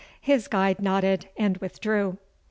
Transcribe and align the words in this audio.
His 0.19 0.47
guide 0.47 0.81
nodded, 0.81 1.27
and 1.37 1.57
withdrew. 1.57 2.17